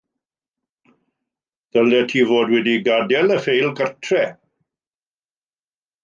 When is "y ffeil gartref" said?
3.35-4.33